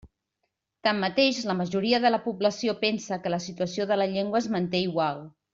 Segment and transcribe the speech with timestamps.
[0.87, 4.87] Tanmateix, la majoria de la població pensa que la situació de la llengua es manté
[4.91, 5.27] igual.